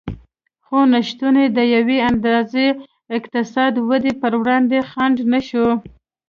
[0.65, 2.65] خو نشتون یې د یوې اندازې
[3.17, 5.67] اقتصادي ودې پر وړاندې خنډ نه شو